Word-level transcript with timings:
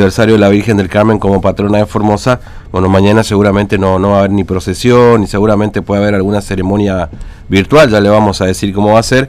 aniversario 0.00 0.34
de 0.34 0.40
la 0.40 0.48
Virgen 0.48 0.76
del 0.76 0.88
Carmen 0.88 1.18
como 1.18 1.40
patrona 1.40 1.78
de 1.78 1.86
Formosa, 1.86 2.38
bueno, 2.70 2.88
mañana 2.88 3.24
seguramente 3.24 3.78
no, 3.78 3.98
no 3.98 4.10
va 4.10 4.14
a 4.14 4.18
haber 4.20 4.30
ni 4.30 4.44
procesión, 4.44 5.22
ni 5.22 5.26
seguramente 5.26 5.82
puede 5.82 6.00
haber 6.00 6.14
alguna 6.14 6.40
ceremonia 6.40 7.10
virtual, 7.48 7.90
ya 7.90 8.00
le 8.00 8.08
vamos 8.08 8.40
a 8.40 8.46
decir 8.46 8.72
cómo 8.72 8.92
va 8.92 9.00
a 9.00 9.02
ser, 9.02 9.28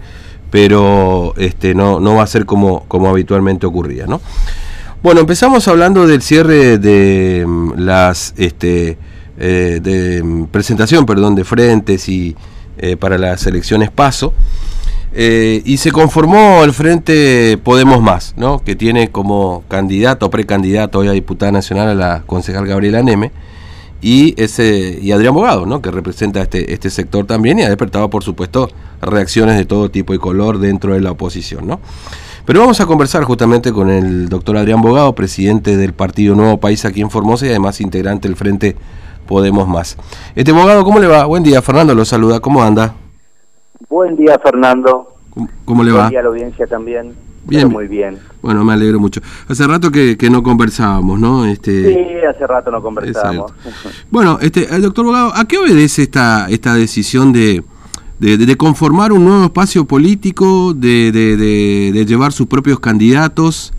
pero 0.51 1.33
este, 1.37 1.73
no, 1.73 1.99
no 1.99 2.13
va 2.13 2.21
a 2.21 2.27
ser 2.27 2.45
como, 2.45 2.83
como 2.87 3.09
habitualmente 3.09 3.65
ocurría, 3.65 4.05
¿no? 4.05 4.21
Bueno, 5.01 5.21
empezamos 5.21 5.67
hablando 5.67 6.05
del 6.05 6.21
cierre 6.21 6.77
de 6.77 7.45
mm, 7.47 7.71
las 7.79 8.35
este, 8.37 8.99
eh, 9.39 9.79
de 9.81 10.21
mm, 10.21 10.45
presentación, 10.49 11.03
perdón, 11.07 11.33
de 11.33 11.45
frentes 11.45 12.07
y 12.09 12.35
eh, 12.77 12.95
para 12.95 13.17
las 13.17 13.43
elecciones 13.47 13.89
paso. 13.89 14.35
Eh, 15.11 15.63
y 15.65 15.77
se 15.77 15.91
conformó 15.91 16.63
el 16.63 16.71
Frente 16.73 17.57
Podemos 17.63 18.01
Más, 18.01 18.35
¿no? 18.37 18.59
que 18.63 18.75
tiene 18.75 19.09
como 19.09 19.63
candidato 19.67 20.29
precandidato 20.29 20.99
hoy 20.99 21.07
a 21.07 21.11
diputada 21.11 21.51
nacional 21.51 21.89
a 21.89 21.95
la 21.95 22.23
concejal 22.27 22.67
Gabriela 22.67 23.01
Neme 23.01 23.31
y, 24.01 24.39
ese, 24.41 24.99
y 25.01 25.11
Adrián 25.11 25.33
Bogado, 25.33 25.65
¿no? 25.65 25.81
que 25.81 25.89
representa 25.89 26.41
este, 26.41 26.73
este 26.73 26.91
sector 26.91 27.25
también 27.25 27.57
y 27.57 27.63
ha 27.63 27.69
despertado, 27.69 28.09
por 28.11 28.23
supuesto, 28.23 28.69
reacciones 29.01 29.57
de 29.57 29.65
todo 29.65 29.89
tipo 29.89 30.13
y 30.13 30.19
color 30.19 30.59
dentro 30.59 30.93
de 30.93 31.01
la 31.01 31.11
oposición. 31.11 31.65
¿no? 31.65 31.79
Pero 32.45 32.59
vamos 32.59 32.79
a 32.79 32.85
conversar 32.85 33.23
justamente 33.23 33.71
con 33.71 33.89
el 33.89 34.29
doctor 34.29 34.57
Adrián 34.57 34.81
Bogado, 34.81 35.15
presidente 35.15 35.75
del 35.75 35.93
Partido 35.93 36.35
Nuevo 36.35 36.59
País 36.59 36.85
aquí 36.85 37.01
en 37.01 37.09
Formosa 37.09 37.47
y 37.47 37.49
además 37.49 37.81
integrante 37.81 38.27
del 38.27 38.37
Frente 38.37 38.75
Podemos 39.25 39.67
Más. 39.67 39.97
Este 40.35 40.51
Bogado, 40.51 40.83
¿cómo 40.83 40.99
le 40.99 41.07
va? 41.07 41.25
Buen 41.25 41.41
día, 41.41 41.63
Fernando 41.63 41.95
lo 41.95 42.05
saluda, 42.05 42.39
¿cómo 42.39 42.63
anda? 42.63 42.93
Buen 43.87 44.15
día, 44.15 44.39
Fernando. 44.43 45.13
¿Cómo, 45.65 45.83
le 45.83 45.91
va? 45.91 45.99
Buen 45.99 46.09
día 46.09 46.19
a 46.19 46.23
la 46.23 46.29
audiencia 46.29 46.67
también. 46.67 47.13
Bien. 47.45 47.69
muy 47.69 47.87
bien. 47.87 48.19
Bueno, 48.41 48.63
me 48.63 48.73
alegro 48.73 48.99
mucho. 48.99 49.21
Hace 49.47 49.65
rato 49.65 49.89
que, 49.91 50.17
no 50.29 50.43
conversábamos, 50.43 51.19
¿no? 51.19 51.45
Este, 51.45 51.93
sí, 51.93 52.25
hace 52.27 52.45
rato 52.45 52.69
no 52.69 52.81
conversábamos. 52.81 53.53
Bueno, 54.11 54.37
este, 54.41 54.67
doctor 54.79 55.05
Bogado, 55.05 55.31
¿a 55.33 55.45
qué 55.45 55.57
obedece 55.57 56.03
esta, 56.03 56.47
esta 56.49 56.75
decisión 56.75 57.31
de, 57.31 57.63
de, 58.19 58.57
conformar 58.57 59.11
un 59.11 59.25
nuevo 59.25 59.45
espacio 59.45 59.85
político, 59.85 60.73
de, 60.73 61.11
de 61.11 62.05
llevar 62.05 62.33
sus 62.33 62.47
propios 62.47 62.79
candidatos? 62.79 63.73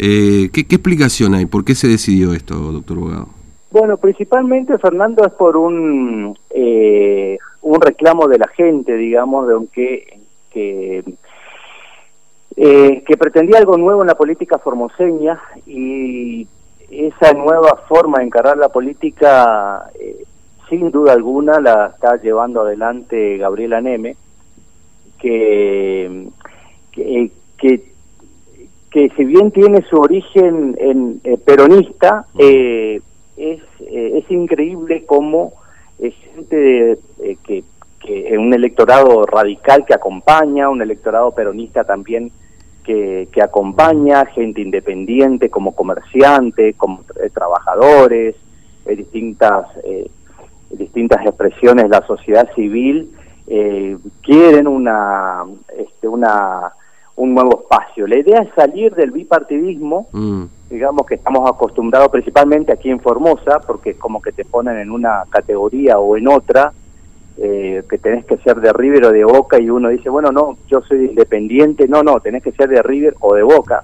Eh, 0.00 0.50
¿qué, 0.52 0.64
¿Qué 0.64 0.76
explicación 0.76 1.34
hay? 1.34 1.46
¿Por 1.46 1.64
qué 1.64 1.74
se 1.74 1.88
decidió 1.88 2.32
esto, 2.32 2.54
doctor 2.54 2.98
Bogado? 2.98 3.28
Bueno, 3.72 3.96
principalmente, 3.96 4.78
Fernando, 4.78 5.26
es 5.26 5.32
por 5.32 5.56
un, 5.56 6.38
eh, 6.50 7.36
un 7.62 7.80
reclamo 7.80 8.28
de 8.28 8.38
la 8.38 8.48
gente, 8.48 8.94
digamos, 8.94 9.48
de 9.48 9.66
que, 9.72 10.20
que, 10.50 11.04
eh, 12.56 13.02
que 13.06 13.16
pretendía 13.16 13.58
algo 13.58 13.76
nuevo 13.76 14.02
en 14.02 14.08
la 14.08 14.16
política 14.16 14.58
formoseña 14.58 15.40
y 15.66 16.46
esa 16.90 17.32
nueva 17.34 17.84
forma 17.88 18.18
de 18.18 18.24
encarar 18.24 18.56
la 18.56 18.70
política, 18.70 19.90
eh, 20.00 20.24
sin 20.68 20.90
duda 20.90 21.12
alguna, 21.12 21.60
la 21.60 21.92
está 21.94 22.16
llevando 22.16 22.62
adelante 22.62 23.36
Gabriela 23.36 23.80
Neme, 23.80 24.16
que, 25.18 26.28
que, 26.92 27.30
que, 28.90 29.10
si 29.16 29.24
bien 29.24 29.50
tiene 29.50 29.82
su 29.82 29.96
origen 29.96 30.76
en, 30.78 31.20
peronista, 31.44 32.26
eh, 32.38 33.00
es, 33.36 33.60
eh, 33.80 34.22
es 34.22 34.30
increíble 34.30 35.04
cómo 35.04 35.52
es 35.98 36.14
gente 36.34 36.92
eh, 37.20 37.36
que, 37.44 37.64
que 38.00 38.38
un 38.38 38.52
electorado 38.54 39.26
radical 39.26 39.84
que 39.84 39.94
acompaña, 39.94 40.68
un 40.68 40.82
electorado 40.82 41.32
peronista 41.32 41.84
también 41.84 42.30
que, 42.84 43.28
que 43.32 43.42
acompaña, 43.42 44.26
gente 44.26 44.60
independiente 44.60 45.50
como 45.50 45.74
comerciante, 45.74 46.74
como 46.74 47.02
eh, 47.22 47.30
trabajadores, 47.30 48.36
distintas 48.86 49.66
distintas 50.70 51.24
expresiones 51.26 51.90
la 51.90 52.06
sociedad 52.06 52.48
civil 52.54 53.12
quieren 54.22 54.66
una 54.66 55.44
este, 55.76 56.08
una 56.08 56.72
un 57.18 57.34
nuevo 57.34 57.60
espacio. 57.60 58.06
La 58.06 58.18
idea 58.18 58.40
es 58.42 58.48
salir 58.54 58.94
del 58.94 59.10
bipartidismo, 59.10 60.08
mm. 60.12 60.44
digamos 60.70 61.06
que 61.06 61.16
estamos 61.16 61.48
acostumbrados 61.50 62.08
principalmente 62.08 62.72
aquí 62.72 62.90
en 62.90 63.00
Formosa, 63.00 63.60
porque 63.66 63.90
es 63.90 63.96
como 63.96 64.22
que 64.22 64.32
te 64.32 64.44
ponen 64.44 64.78
en 64.78 64.90
una 64.90 65.24
categoría 65.28 65.98
o 65.98 66.16
en 66.16 66.28
otra, 66.28 66.72
eh, 67.36 67.82
que 67.88 67.98
tenés 67.98 68.24
que 68.24 68.36
ser 68.38 68.60
de 68.60 68.72
River 68.72 69.06
o 69.06 69.12
de 69.12 69.24
Boca, 69.24 69.60
y 69.60 69.68
uno 69.68 69.88
dice, 69.88 70.08
bueno, 70.08 70.30
no, 70.30 70.56
yo 70.68 70.80
soy 70.82 71.06
independiente, 71.06 71.88
no, 71.88 72.02
no, 72.02 72.20
tenés 72.20 72.42
que 72.42 72.52
ser 72.52 72.68
de 72.68 72.82
River 72.82 73.16
o 73.20 73.34
de 73.34 73.42
Boca. 73.42 73.82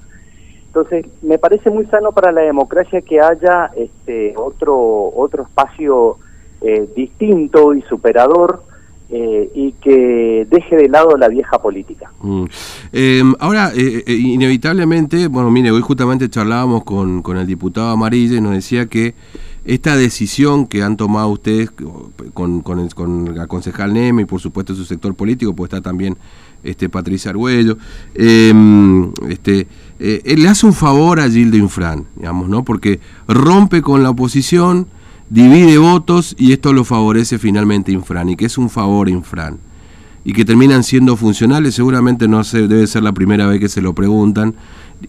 Entonces, 0.66 1.06
me 1.22 1.38
parece 1.38 1.70
muy 1.70 1.86
sano 1.86 2.12
para 2.12 2.32
la 2.32 2.42
democracia 2.42 3.00
que 3.00 3.20
haya 3.20 3.70
este 3.76 4.34
otro, 4.36 5.12
otro 5.14 5.44
espacio 5.44 6.18
eh, 6.60 6.88
distinto 6.94 7.74
y 7.74 7.82
superador, 7.82 8.62
eh, 9.10 9.50
y 9.54 9.72
que 9.72 10.46
deje 10.50 10.76
de 10.76 10.88
lado 10.88 11.16
la 11.18 11.28
vieja 11.28 11.58
política. 11.58 12.10
Mm. 12.22 12.44
Em, 12.90 13.34
ahora, 13.38 13.70
eh, 13.76 14.02
eh, 14.06 14.14
inevitablemente, 14.14 15.28
bueno, 15.28 15.50
mire, 15.50 15.70
hoy 15.70 15.82
justamente 15.82 16.30
charlábamos 16.30 16.84
con, 16.84 17.20
con 17.20 17.36
el 17.36 17.46
diputado 17.46 17.90
Amarilla 17.90 18.38
y 18.38 18.40
nos 18.40 18.52
decía 18.52 18.86
que 18.86 19.14
esta 19.66 19.94
decisión 19.96 20.66
que 20.66 20.82
han 20.82 20.96
tomado 20.96 21.28
ustedes 21.28 21.70
con, 21.70 22.62
con, 22.62 22.88
con 22.88 23.36
la 23.36 23.46
concejal 23.46 23.92
Neme 23.92 24.22
y 24.22 24.24
por 24.24 24.40
supuesto 24.40 24.74
su 24.74 24.86
sector 24.86 25.14
político, 25.14 25.54
pues 25.54 25.68
está 25.70 25.82
también 25.82 26.16
este 26.62 26.88
Patricia 26.88 27.30
Arguello, 27.30 27.76
em, 28.14 29.12
este, 29.28 29.68
le 29.98 30.48
hace 30.48 30.64
un 30.64 30.72
favor 30.72 31.20
a 31.20 31.28
Gildo 31.28 31.58
Infran, 31.58 32.06
digamos, 32.16 32.48
¿no? 32.48 32.64
Porque 32.64 33.00
rompe 33.28 33.82
con 33.82 34.02
la 34.02 34.10
oposición, 34.10 34.86
divide 35.34 35.78
votos 35.78 36.36
y 36.38 36.52
esto 36.52 36.72
lo 36.72 36.84
favorece 36.84 37.38
finalmente 37.38 37.90
Infran, 37.90 38.28
y 38.28 38.36
que 38.36 38.44
es 38.44 38.56
un 38.56 38.70
favor 38.70 39.08
Infran, 39.08 39.58
y 40.24 40.32
que 40.32 40.44
terminan 40.44 40.84
siendo 40.84 41.16
funcionales, 41.16 41.74
seguramente 41.74 42.28
no 42.28 42.44
se, 42.44 42.68
debe 42.68 42.86
ser 42.86 43.02
la 43.02 43.10
primera 43.10 43.48
vez 43.48 43.58
que 43.58 43.68
se 43.68 43.82
lo 43.82 43.94
preguntan, 43.94 44.54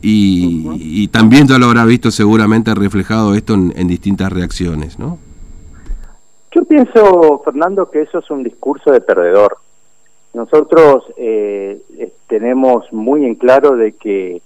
y, 0.01 1.07
también 1.09 1.47
ya 1.47 1.59
lo 1.59 1.67
habrá 1.67 1.85
visto 1.85 2.09
seguramente 2.09 2.73
reflejado 2.73 3.35
esto 3.35 3.53
en, 3.53 3.87
distintas 3.87 4.33
reacciones, 4.33 4.97
¿no? 4.97 5.19
Yo 6.51 6.63
pienso, 6.65 7.41
Fernando, 7.45 7.91
que 7.91 8.01
eso 8.01 8.19
es 8.19 8.29
un 8.31 8.43
discurso 8.43 8.91
de 8.91 9.01
perdedor. 9.01 9.57
Nosotros 10.33 11.03
eh, 11.17 11.81
tenemos 12.27 12.91
muy 12.91 13.25
en 13.25 13.35
claro 13.35 13.77
de 13.77 13.91
que 13.93 14.41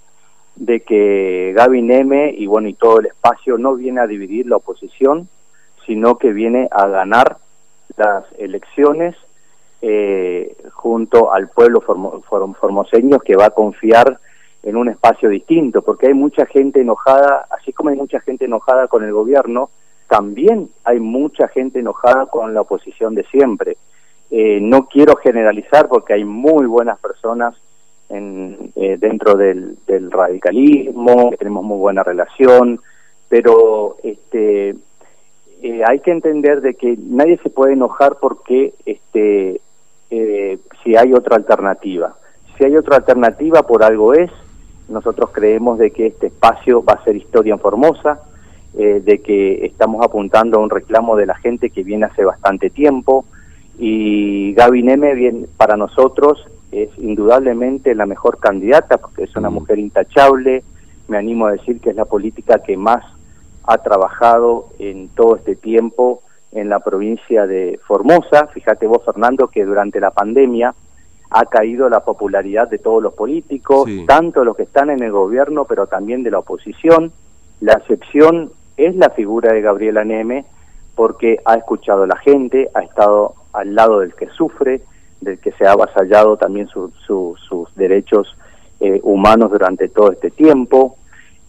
de 0.57 0.81
que 0.81 1.53
Gaby 1.55 1.81
Neme 1.81 2.35
y 2.37 2.45
bueno 2.45 2.67
y 2.67 2.73
todo 2.73 2.99
el 2.99 3.05
espacio 3.05 3.57
no 3.57 3.75
viene 3.75 4.01
a 4.01 4.07
dividir 4.07 4.45
la 4.45 4.57
oposición, 4.57 5.29
sino 5.89 6.19
que 6.19 6.31
viene 6.31 6.69
a 6.69 6.87
ganar 6.87 7.37
las 7.97 8.23
elecciones 8.37 9.15
eh, 9.81 10.55
junto 10.71 11.33
al 11.33 11.49
pueblo 11.49 11.81
formoseño 11.81 13.17
que 13.17 13.35
va 13.35 13.45
a 13.45 13.49
confiar 13.49 14.19
en 14.61 14.75
un 14.75 14.89
espacio 14.89 15.29
distinto, 15.29 15.81
porque 15.81 16.05
hay 16.05 16.13
mucha 16.13 16.45
gente 16.45 16.81
enojada, 16.81 17.47
así 17.49 17.73
como 17.73 17.89
hay 17.89 17.95
mucha 17.95 18.19
gente 18.19 18.45
enojada 18.45 18.87
con 18.87 19.03
el 19.03 19.11
gobierno, 19.11 19.71
también 20.07 20.69
hay 20.83 20.99
mucha 20.99 21.47
gente 21.47 21.79
enojada 21.79 22.27
con 22.27 22.53
la 22.53 22.61
oposición 22.61 23.15
de 23.15 23.23
siempre. 23.23 23.77
Eh, 24.29 24.59
no 24.61 24.85
quiero 24.85 25.15
generalizar 25.15 25.87
porque 25.87 26.13
hay 26.13 26.23
muy 26.23 26.67
buenas 26.67 26.99
personas 26.99 27.55
en, 28.09 28.71
eh, 28.75 28.97
dentro 28.99 29.33
del, 29.33 29.79
del 29.87 30.11
radicalismo, 30.11 31.31
tenemos 31.39 31.63
muy 31.63 31.79
buena 31.79 32.03
relación, 32.03 32.79
pero 33.27 33.97
este 34.03 34.75
eh, 35.61 35.81
hay 35.85 35.99
que 35.99 36.11
entender 36.11 36.61
de 36.61 36.75
que 36.75 36.97
nadie 36.97 37.37
se 37.43 37.49
puede 37.49 37.73
enojar 37.73 38.17
porque 38.21 38.73
este 38.85 39.61
eh, 40.09 40.57
si 40.83 40.95
hay 40.95 41.13
otra 41.13 41.35
alternativa. 41.35 42.15
Si 42.57 42.65
hay 42.65 42.75
otra 42.75 42.97
alternativa, 42.97 43.63
por 43.63 43.83
algo 43.83 44.13
es. 44.13 44.31
Nosotros 44.87 45.29
creemos 45.31 45.77
de 45.77 45.91
que 45.91 46.07
este 46.07 46.27
espacio 46.27 46.83
va 46.83 46.93
a 46.93 47.03
ser 47.03 47.15
historia 47.15 47.53
en 47.53 47.59
Formosa, 47.59 48.21
eh, 48.75 49.01
de 49.03 49.19
que 49.19 49.65
estamos 49.65 50.03
apuntando 50.03 50.57
a 50.57 50.61
un 50.61 50.69
reclamo 50.69 51.15
de 51.15 51.27
la 51.27 51.35
gente 51.35 51.69
que 51.69 51.83
viene 51.83 52.05
hace 52.05 52.23
bastante 52.23 52.69
tiempo 52.69 53.25
y 53.77 54.53
Gaby 54.53 54.83
Neme 54.83 55.13
bien, 55.13 55.47
para 55.57 55.77
nosotros 55.77 56.45
es 56.71 56.89
indudablemente 56.97 57.95
la 57.95 58.05
mejor 58.05 58.39
candidata 58.39 58.97
porque 58.97 59.23
es 59.23 59.35
una 59.35 59.49
mm. 59.49 59.53
mujer 59.53 59.79
intachable, 59.79 60.63
me 61.07 61.17
animo 61.17 61.47
a 61.47 61.53
decir 61.53 61.79
que 61.79 61.91
es 61.91 61.95
la 61.95 62.05
política 62.05 62.61
que 62.61 62.75
más 62.75 63.03
ha 63.69 63.77
trabajado 63.77 64.69
en 64.79 65.09
todo 65.09 65.35
este 65.35 65.55
tiempo 65.55 66.23
en 66.51 66.69
la 66.69 66.79
provincia 66.79 67.45
de 67.45 67.79
Formosa. 67.85 68.47
Fíjate 68.47 68.87
vos, 68.87 69.05
Fernando, 69.05 69.47
que 69.47 69.63
durante 69.63 69.99
la 69.99 70.09
pandemia 70.09 70.73
ha 71.29 71.45
caído 71.45 71.87
la 71.87 71.99
popularidad 71.99 72.67
de 72.67 72.79
todos 72.79 73.03
los 73.03 73.13
políticos, 73.13 73.87
tanto 74.07 74.43
los 74.43 74.57
que 74.57 74.63
están 74.63 74.89
en 74.89 75.03
el 75.03 75.11
gobierno, 75.11 75.65
pero 75.65 75.85
también 75.85 76.23
de 76.23 76.31
la 76.31 76.39
oposición. 76.39 77.11
La 77.61 77.73
excepción 77.73 78.51
es 78.75 78.95
la 78.95 79.11
figura 79.11 79.53
de 79.53 79.61
Gabriela 79.61 80.03
Neme, 80.03 80.45
porque 80.95 81.39
ha 81.45 81.53
escuchado 81.53 82.03
a 82.03 82.07
la 82.07 82.17
gente, 82.17 82.69
ha 82.73 82.81
estado 82.81 83.35
al 83.53 83.75
lado 83.75 83.99
del 83.99 84.15
que 84.15 84.29
sufre, 84.29 84.81
del 85.21 85.37
que 85.37 85.51
se 85.51 85.67
ha 85.67 85.73
avasallado 85.73 86.37
también 86.37 86.67
sus 86.69 87.75
derechos 87.75 88.35
eh, 88.79 88.99
humanos 89.03 89.51
durante 89.51 89.89
todo 89.89 90.11
este 90.11 90.31
tiempo, 90.31 90.95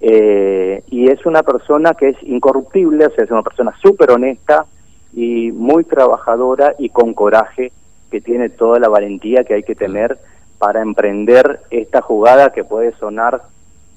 Eh, 0.00 0.82
y 0.91 1.11
es 1.11 1.25
una 1.26 1.43
persona 1.43 1.94
que 1.94 2.11
es 2.11 2.17
incorruptible, 2.23 3.06
o 3.06 3.11
sea, 3.11 3.25
es 3.25 3.31
una 3.31 3.43
persona 3.43 3.75
súper 3.82 4.11
honesta 4.11 4.67
y 5.12 5.52
muy 5.52 5.85
trabajadora 5.85 6.75
y 6.79 6.88
con 6.88 7.14
coraje, 7.14 7.73
que 8.11 8.20
tiene 8.20 8.49
toda 8.49 8.79
la 8.79 8.88
valentía 8.88 9.44
que 9.44 9.55
hay 9.55 9.62
que 9.62 9.75
tener 9.75 10.19
para 10.58 10.82
emprender 10.82 11.61
esta 11.70 12.02
jugada 12.02 12.52
que 12.52 12.64
puede 12.64 12.93
sonar 12.99 13.43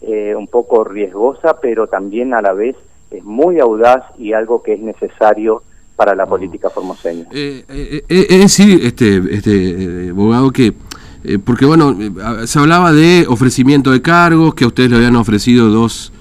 eh, 0.01 0.35
un 0.35 0.47
poco 0.47 0.83
riesgosa, 0.83 1.59
pero 1.61 1.87
también 1.87 2.33
a 2.33 2.41
la 2.41 2.53
vez 2.53 2.75
es 3.09 3.23
muy 3.23 3.59
audaz 3.59 4.03
y 4.17 4.33
algo 4.33 4.61
que 4.61 4.73
es 4.73 4.79
necesario 4.79 5.63
para 5.95 6.15
la 6.15 6.25
política 6.25 6.69
formoseña. 6.69 7.25
Eh, 7.31 7.63
eh, 7.69 8.03
eh 8.09 8.25
es 8.29 8.39
decir, 8.39 8.79
este, 8.83 9.21
este 9.31 10.09
abogado, 10.09 10.51
que 10.51 10.73
porque 11.45 11.65
bueno, 11.65 11.95
se 12.45 12.59
hablaba 12.59 12.91
de 12.91 13.25
ofrecimiento 13.27 13.91
de 13.91 14.01
cargos, 14.01 14.55
que 14.55 14.65
a 14.65 14.67
ustedes 14.67 14.89
le 14.89 14.97
habían 14.97 15.15
ofrecido 15.15 15.69
dos, 15.69 16.11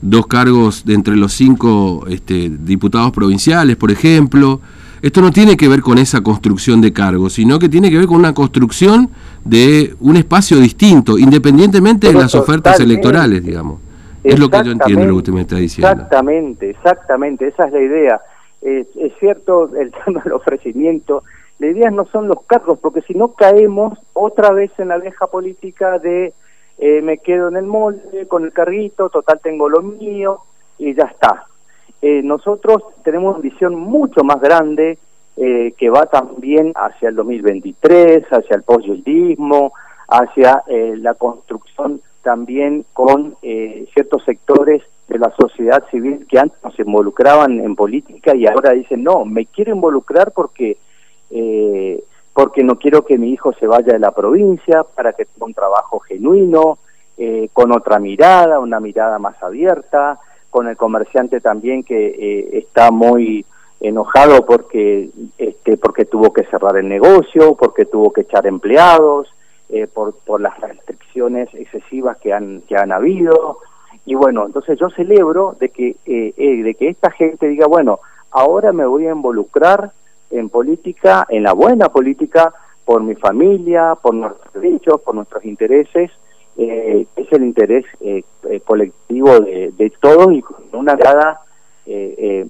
dos 0.00 0.26
cargos 0.26 0.84
de 0.84 0.94
entre 0.94 1.16
los 1.16 1.32
cinco 1.32 2.04
este, 2.08 2.50
diputados 2.50 3.10
provinciales, 3.12 3.76
por 3.76 3.90
ejemplo. 3.90 4.60
Esto 5.02 5.20
no 5.20 5.30
tiene 5.32 5.56
que 5.56 5.68
ver 5.68 5.82
con 5.82 5.98
esa 5.98 6.22
construcción 6.22 6.80
de 6.80 6.92
cargos, 6.92 7.34
sino 7.34 7.58
que 7.58 7.68
tiene 7.68 7.90
que 7.90 7.98
ver 7.98 8.06
con 8.06 8.16
una 8.16 8.32
construcción 8.32 9.10
de 9.44 9.94
un 10.00 10.16
espacio 10.16 10.58
distinto, 10.58 11.18
independientemente 11.18 12.06
de 12.08 12.14
las 12.14 12.34
ofertas 12.34 12.80
electorales, 12.80 13.44
digamos. 13.44 13.80
Es 14.22 14.38
lo 14.38 14.48
que 14.48 14.64
yo 14.64 14.72
entiendo 14.72 15.04
lo 15.04 15.12
que 15.12 15.18
usted 15.18 15.32
me 15.34 15.42
está 15.42 15.56
diciendo. 15.56 15.90
Exactamente, 15.90 16.70
exactamente, 16.70 17.48
esa 17.48 17.66
es 17.66 17.72
la 17.74 17.80
idea. 17.82 18.20
es 18.62 19.12
cierto 19.20 19.76
el 19.76 19.92
tema 20.04 20.22
del 20.22 20.32
ofrecimiento, 20.32 21.22
la 21.58 21.66
idea 21.68 21.90
no 21.90 22.06
son 22.06 22.28
los 22.28 22.42
cargos, 22.46 22.78
porque 22.80 23.02
si 23.02 23.14
no 23.14 23.34
caemos 23.34 23.98
otra 24.12 24.52
vez 24.52 24.70
en 24.78 24.88
la 24.88 24.98
vieja 24.98 25.26
política 25.28 25.98
de 25.98 26.32
eh, 26.78 27.02
me 27.02 27.18
quedo 27.18 27.48
en 27.48 27.56
el 27.56 27.66
molde 27.66 28.26
con 28.26 28.44
el 28.44 28.52
carrito, 28.52 29.08
total 29.08 29.40
tengo 29.42 29.68
lo 29.68 29.80
mío 29.82 30.40
y 30.78 30.94
ya 30.94 31.04
está. 31.04 31.46
Eh, 32.02 32.22
nosotros 32.22 32.82
tenemos 33.04 33.34
una 33.34 33.42
visión 33.42 33.76
mucho 33.76 34.24
más 34.24 34.40
grande 34.40 34.98
eh, 35.36 35.72
que 35.78 35.90
va 35.90 36.06
también 36.06 36.72
hacia 36.74 37.08
el 37.08 37.16
2023, 37.16 38.24
hacia 38.24 38.56
el 38.56 38.62
post-yildismo, 38.62 39.72
hacia 40.08 40.62
la 40.66 41.14
construcción 41.14 42.02
también 42.22 42.84
con 42.92 43.36
ciertos 43.40 44.22
sectores 44.24 44.82
de 45.08 45.18
la 45.18 45.32
sociedad 45.40 45.82
civil 45.90 46.26
que 46.28 46.38
antes 46.38 46.58
se 46.76 46.82
involucraban 46.82 47.58
en 47.58 47.74
política 47.74 48.36
y 48.36 48.46
ahora 48.46 48.72
dicen, 48.72 49.02
no, 49.02 49.24
me 49.24 49.46
quiero 49.46 49.74
involucrar 49.74 50.32
porque 50.32 50.76
eh, 51.34 52.02
porque 52.32 52.64
no 52.64 52.78
quiero 52.78 53.04
que 53.04 53.18
mi 53.18 53.30
hijo 53.30 53.52
se 53.54 53.66
vaya 53.66 53.92
de 53.92 53.98
la 53.98 54.12
provincia, 54.12 54.84
para 54.84 55.12
que 55.12 55.24
tenga 55.24 55.46
un 55.46 55.54
trabajo 55.54 56.00
genuino, 56.00 56.78
eh, 57.16 57.48
con 57.52 57.70
otra 57.70 58.00
mirada, 58.00 58.58
una 58.58 58.80
mirada 58.80 59.20
más 59.20 59.40
abierta, 59.40 60.18
con 60.50 60.66
el 60.66 60.76
comerciante 60.76 61.40
también 61.40 61.84
que 61.84 62.06
eh, 62.06 62.58
está 62.58 62.90
muy 62.90 63.44
enojado 63.80 64.44
porque 64.46 65.10
este 65.38 65.76
porque 65.76 66.06
tuvo 66.06 66.32
que 66.32 66.44
cerrar 66.46 66.76
el 66.76 66.88
negocio, 66.88 67.54
porque 67.54 67.84
tuvo 67.84 68.12
que 68.12 68.22
echar 68.22 68.46
empleados, 68.46 69.28
eh, 69.68 69.86
por, 69.86 70.14
por 70.24 70.40
las 70.40 70.58
restricciones 70.60 71.48
excesivas 71.54 72.16
que 72.18 72.32
han 72.32 72.62
que 72.62 72.76
han 72.76 72.90
habido. 72.90 73.58
Y 74.06 74.16
bueno 74.16 74.46
entonces 74.46 74.76
yo 74.78 74.90
celebro 74.90 75.56
de 75.60 75.68
que 75.68 75.96
de 76.04 76.74
que 76.74 76.88
esta 76.88 77.10
gente 77.12 77.46
diga 77.48 77.66
bueno 77.68 78.00
ahora 78.30 78.72
me 78.72 78.86
voy 78.86 79.06
a 79.06 79.12
involucrar 79.12 79.92
en 80.34 80.48
política, 80.48 81.26
en 81.28 81.44
la 81.44 81.52
buena 81.52 81.88
política, 81.88 82.52
por 82.84 83.02
mi 83.02 83.14
familia, 83.14 83.94
por 84.00 84.14
nuestros 84.14 84.52
derechos, 84.52 85.00
por 85.00 85.14
nuestros 85.14 85.44
intereses, 85.44 86.10
eh, 86.56 87.06
es 87.16 87.32
el 87.32 87.44
interés 87.44 87.84
eh, 88.00 88.22
eh, 88.48 88.60
colectivo 88.60 89.40
de, 89.40 89.92
todos 90.00 90.32
y 90.32 90.42
con 90.42 90.56
una 90.72 90.94
mirada 90.94 91.40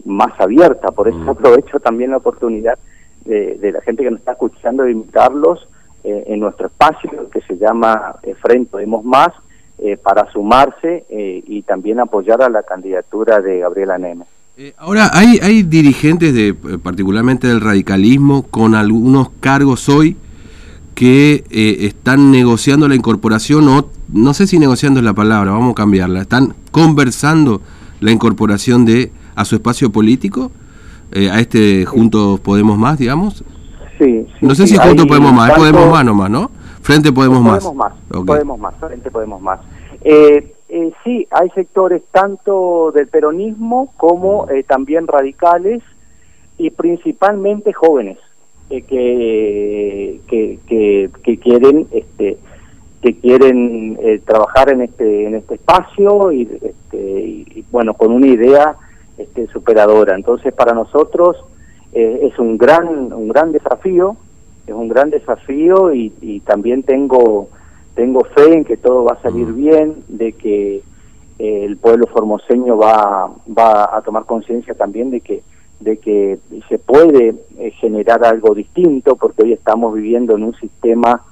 más 0.05 0.39
abierta. 0.39 0.93
Por 0.93 1.09
eso 1.09 1.19
mm. 1.19 1.29
aprovecho 1.29 1.81
también 1.81 2.11
la 2.11 2.19
oportunidad 2.19 2.79
de, 3.25 3.73
la 3.73 3.81
gente 3.81 4.05
que 4.05 4.11
nos 4.11 4.21
está 4.21 4.33
escuchando 4.33 4.85
de 4.85 4.93
invitarlos 4.93 5.69
en 6.05 6.39
nuestro 6.39 6.67
espacio 6.67 7.31
que 7.31 7.41
se 7.41 7.57
llama 7.57 8.17
Frente 8.43 8.71
Podemos 8.71 9.03
Más 9.05 9.31
para 10.03 10.31
sumarse 10.31 11.07
y 11.09 11.63
también 11.63 11.99
apoyar 11.99 12.43
a 12.43 12.51
la 12.51 12.63
candidatura 12.63 13.41
de 13.41 13.61
Gabriela 13.61 13.97
Neme. 13.97 14.27
Eh, 14.57 14.73
ahora, 14.79 15.11
hay, 15.13 15.41
hay 15.43 15.65
dirigentes, 15.65 16.33
de, 16.33 16.51
eh, 16.51 16.55
particularmente 16.81 17.49
del 17.49 17.61
radicalismo, 17.61 18.45
con 18.45 18.77
algunos 18.77 19.31
cargos 19.41 19.89
hoy 19.89 20.17
que 20.95 21.43
eh, 21.51 21.87
están 21.87 22.31
negociando 22.31 22.87
la 22.87 22.95
incorporación, 22.95 23.69
o 23.69 23.89
no 24.13 24.33
sé 24.33 24.47
si 24.47 24.61
negociando 24.61 25.01
es 25.01 25.05
la 25.05 25.13
palabra, 25.13 25.51
vamos 25.51 25.73
a 25.73 25.75
cambiarla, 25.75 26.21
están 26.21 26.55
conversando 26.71 27.63
la 27.99 28.13
incorporación 28.13 28.85
de 28.85 29.11
a 29.35 29.45
su 29.45 29.57
espacio 29.57 29.91
político, 29.91 30.53
a 31.13 31.41
este 31.41 31.85
Juntos 31.85 32.39
Podemos 32.39 32.79
Más, 32.79 32.99
digamos. 32.99 33.45
Sí, 33.99 34.25
No 34.41 34.55
sé 34.55 34.69
si 34.69 34.77
Juntos 34.77 35.07
Podemos 35.07 35.33
Más, 35.33 35.51
Podemos 35.51 35.91
Más 35.91 36.05
nomás, 36.05 36.31
¿no? 36.31 36.53
Frente 36.81 37.11
Podemos, 37.11 37.41
podemos 37.41 37.75
Más. 37.75 37.93
Podemos 38.09 38.59
Más, 38.61 38.75
Frente 38.79 39.11
Podemos 39.11 39.43
Más. 39.43 39.59
Eh, 40.03 40.54
eh, 40.77 40.93
sí, 41.05 41.29
hay 41.31 41.51
sectores 41.51 42.03
tanto 42.11 42.91
del 42.93 43.07
peronismo 43.07 43.95
como 43.97 44.51
eh, 44.51 44.65
también 44.65 45.07
radicales 45.07 45.85
y 46.59 46.71
principalmente 46.71 47.73
jóvenes 47.73 48.19
eh, 48.71 48.83
que, 48.83 50.19
que, 50.27 51.11
que, 51.23 51.39
quieren 51.39 51.87
este 51.93 52.39
que 53.03 53.17
quieren 53.21 53.97
trabajar 54.25 54.73
en 54.73 54.81
este 54.81 55.27
en 55.27 55.37
este 55.37 55.55
espacio 55.55 56.33
y, 56.33 56.43
este, 56.43 56.99
y, 56.99 57.65
bueno 57.71 57.95
con 57.95 58.11
una 58.11 58.27
idea 58.27 58.75
este, 59.17 59.47
superadora. 59.53 60.17
Entonces 60.17 60.53
para 60.53 60.73
nosotros 60.73 61.37
es 61.93 62.37
un 62.41 62.59
gran 62.59 63.13
un 63.13 63.29
gran 63.29 63.53
desafío 63.53 64.17
es 64.67 64.75
un 64.75 64.89
gran 64.89 65.11
desafío 65.11 65.95
y, 65.95 66.13
y 66.21 66.41
también 66.41 66.83
tengo 66.83 67.49
tengo 67.95 68.25
fe 68.25 68.53
en 68.53 68.65
que 68.65 68.77
todo 68.77 69.05
va 69.05 69.15
a 69.15 69.23
salir 69.23 69.53
bien, 69.53 70.05
de 70.09 70.33
que 70.33 70.83
eh, 71.39 71.65
el 71.65 71.77
pueblo 71.77 72.07
formoseño 72.07 72.77
va, 72.77 73.31
va 73.47 73.97
a 73.97 74.03
tomar 74.03 74.25
conciencia 74.25 74.75
también 74.75 75.11
de 75.11 75.21
que 75.21 75.43
de 75.81 75.99
que 75.99 76.39
se 76.69 76.79
puede 76.79 77.35
eh, 77.59 77.71
generar 77.73 78.25
algo 78.25 78.55
distinto 78.55 79.17
porque 79.17 79.43
hoy 79.43 79.53
estamos 79.53 79.95
viviendo 79.95 80.35
en 80.35 80.45
un 80.45 80.55
sistema 80.55 81.23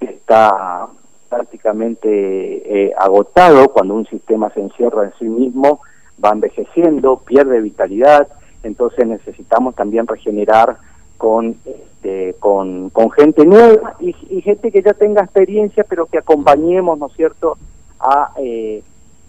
que 0.00 0.06
está 0.06 0.88
prácticamente 1.28 2.08
eh, 2.08 2.92
agotado. 2.98 3.68
Cuando 3.68 3.94
un 3.94 4.06
sistema 4.06 4.50
se 4.54 4.60
encierra 4.60 5.04
en 5.04 5.12
sí 5.18 5.26
mismo 5.26 5.80
va 6.24 6.30
envejeciendo 6.30 7.18
pierde 7.18 7.60
vitalidad. 7.60 8.28
Entonces 8.62 9.06
necesitamos 9.06 9.74
también 9.74 10.06
regenerar 10.06 10.78
con 11.18 11.56
este, 11.98 12.34
con, 12.38 12.90
con 12.90 13.10
gente 13.10 13.44
nueva 13.44 13.96
y, 13.98 14.12
gente 14.42 14.70
que 14.70 14.82
ya 14.82 14.94
tenga 14.94 15.22
experiencia, 15.22 15.84
pero 15.88 16.06
que 16.06 16.18
acompañemos, 16.18 16.96
¿no 16.96 17.06
es 17.08 17.12
cierto?, 17.14 17.58
a, 17.98 18.32
eh, 18.38 18.82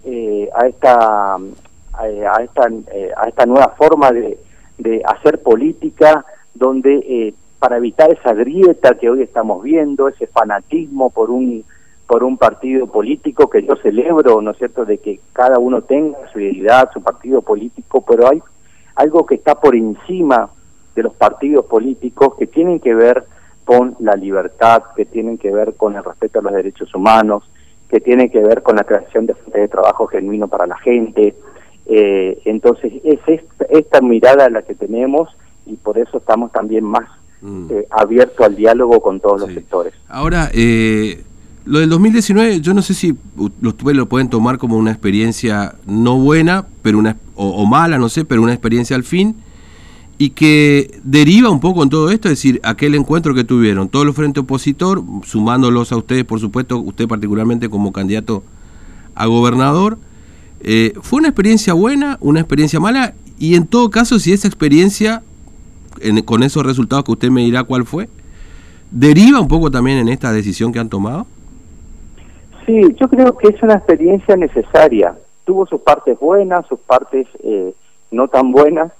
eh, 0.04 0.48
a, 0.54 0.66
esta, 0.68 1.34
a, 1.34 2.42
esta, 2.42 2.68
eh, 2.92 3.10
a 3.16 3.28
esta 3.28 3.44
nueva 3.44 3.74
forma 3.76 4.12
de, 4.12 4.38
de 4.78 5.02
hacer 5.04 5.42
política, 5.42 6.24
donde 6.54 7.34
para 7.58 7.76
evitar 7.76 8.10
esa 8.12 8.32
grieta 8.32 8.94
que 8.94 9.10
hoy 9.10 9.22
estamos 9.22 9.62
viendo, 9.64 10.08
ese 10.08 10.26
fanatismo 10.28 11.10
por 11.10 11.30
un 11.30 11.64
por 12.06 12.24
un 12.24 12.38
partido 12.38 12.88
político 12.88 13.48
que 13.48 13.62
yo 13.62 13.76
celebro, 13.76 14.42
¿no 14.42 14.50
es 14.50 14.58
cierto?, 14.58 14.84
de 14.84 14.98
que 14.98 15.20
cada 15.32 15.60
uno 15.60 15.82
tenga 15.82 16.18
su 16.32 16.40
identidad, 16.40 16.90
su 16.92 17.00
partido 17.00 17.40
político, 17.40 18.00
pero 18.00 18.28
hay 18.28 18.42
algo 18.96 19.24
que 19.24 19.36
está 19.36 19.54
por 19.54 19.76
encima 19.76 20.50
de 20.94 21.02
los 21.02 21.14
partidos 21.14 21.66
políticos 21.66 22.34
que 22.38 22.46
tienen 22.46 22.80
que 22.80 22.94
ver 22.94 23.24
con 23.64 23.96
la 24.00 24.16
libertad, 24.16 24.82
que 24.96 25.04
tienen 25.04 25.38
que 25.38 25.52
ver 25.52 25.74
con 25.74 25.94
el 25.94 26.02
respeto 26.02 26.40
a 26.40 26.42
los 26.42 26.52
derechos 26.52 26.92
humanos, 26.94 27.44
que 27.88 28.00
tienen 28.00 28.30
que 28.30 28.40
ver 28.40 28.62
con 28.62 28.76
la 28.76 28.84
creación 28.84 29.26
de 29.26 29.34
fuentes 29.34 29.62
de 29.62 29.68
trabajo 29.68 30.06
genuino 30.06 30.48
para 30.48 30.66
la 30.66 30.76
gente. 30.78 31.36
Eh, 31.86 32.40
entonces 32.44 32.92
es 33.04 33.20
esta, 33.68 34.00
mirada 34.00 34.48
la 34.48 34.62
que 34.62 34.74
tenemos 34.74 35.28
y 35.66 35.76
por 35.76 35.98
eso 35.98 36.18
estamos 36.18 36.52
también 36.52 36.84
más 36.84 37.08
mm. 37.42 37.66
eh, 37.70 37.86
abiertos 37.90 38.44
al 38.44 38.56
diálogo 38.56 39.00
con 39.00 39.20
todos 39.20 39.40
los 39.40 39.52
sectores. 39.52 39.92
Ahora, 40.08 40.50
eh, 40.52 41.22
lo 41.64 41.80
del 41.80 41.90
2019, 41.90 42.60
yo 42.60 42.74
no 42.74 42.82
sé 42.82 42.94
si 42.94 43.16
ustedes 43.36 43.96
lo 43.96 44.06
pueden 44.06 44.30
tomar 44.30 44.58
como 44.58 44.76
una 44.76 44.90
experiencia 44.90 45.74
no 45.86 46.16
buena, 46.16 46.66
pero 46.82 46.98
una 46.98 47.16
o 47.34 47.64
mala, 47.64 47.98
no 47.98 48.08
sé, 48.08 48.24
pero 48.24 48.42
una 48.42 48.52
experiencia 48.52 48.96
al 48.96 49.04
fin 49.04 49.36
y 50.20 50.30
que 50.30 51.00
deriva 51.02 51.48
un 51.48 51.60
poco 51.60 51.82
en 51.82 51.88
todo 51.88 52.10
esto, 52.10 52.28
es 52.28 52.32
decir, 52.32 52.60
aquel 52.62 52.94
encuentro 52.94 53.34
que 53.34 53.42
tuvieron 53.42 53.88
todos 53.88 54.04
los 54.04 54.14
frentes 54.14 54.42
opositor, 54.42 55.00
sumándolos 55.24 55.92
a 55.92 55.96
ustedes, 55.96 56.24
por 56.24 56.38
supuesto, 56.38 56.78
usted 56.78 57.08
particularmente 57.08 57.70
como 57.70 57.90
candidato 57.90 58.42
a 59.14 59.24
gobernador, 59.24 59.96
eh, 60.60 60.92
¿fue 61.00 61.20
una 61.20 61.28
experiencia 61.28 61.72
buena, 61.72 62.18
una 62.20 62.40
experiencia 62.40 62.78
mala? 62.78 63.14
Y 63.38 63.54
en 63.54 63.66
todo 63.66 63.88
caso, 63.88 64.18
si 64.18 64.34
esa 64.34 64.46
experiencia, 64.46 65.22
con 66.26 66.42
esos 66.42 66.66
resultados 66.66 67.06
que 67.06 67.12
usted 67.12 67.30
me 67.30 67.40
dirá 67.40 67.64
cuál 67.64 67.86
fue, 67.86 68.10
deriva 68.90 69.40
un 69.40 69.48
poco 69.48 69.70
también 69.70 69.96
en 69.96 70.08
esta 70.08 70.32
decisión 70.32 70.70
que 70.70 70.80
han 70.80 70.90
tomado? 70.90 71.26
Sí, 72.66 72.78
yo 73.00 73.08
creo 73.08 73.38
que 73.38 73.48
es 73.48 73.62
una 73.62 73.76
experiencia 73.76 74.36
necesaria, 74.36 75.16
tuvo 75.46 75.64
sus 75.64 75.80
partes 75.80 76.18
buenas, 76.20 76.66
sus 76.66 76.78
partes 76.80 77.26
eh, 77.42 77.72
no 78.10 78.28
tan 78.28 78.52
buenas, 78.52 78.92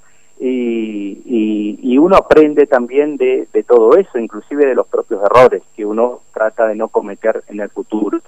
y, 0.43 1.79
y, 1.83 1.99
uno 1.99 2.17
aprende 2.17 2.67
también 2.67 3.19
de, 3.19 3.47
de, 3.53 3.63
todo 3.63 3.95
eso, 3.99 4.19
inclusive 4.19 4.65
de 4.65 4.75
los 4.75 4.87
propios 4.87 5.23
errores 5.23 5.63
que 5.77 5.85
uno 5.85 6.21
trata 6.33 6.67
de 6.67 6.77
no 6.77 6.89
cometer 6.89 7.45
en 7.49 7.61
el 7.61 7.69
futuro. 7.69 8.21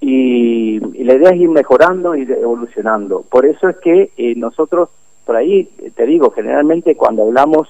Y, 0.00 0.80
la 1.04 1.14
idea 1.14 1.30
es 1.30 1.40
ir 1.40 1.50
mejorando 1.50 2.16
y 2.16 2.22
evolucionando. 2.22 3.22
Por 3.28 3.44
eso 3.44 3.68
es 3.68 3.76
que 3.78 4.12
eh, 4.16 4.34
nosotros, 4.34 4.88
por 5.26 5.36
ahí, 5.36 5.64
te 5.94 6.06
digo, 6.06 6.30
generalmente 6.30 6.96
cuando 6.96 7.24
hablamos, 7.24 7.68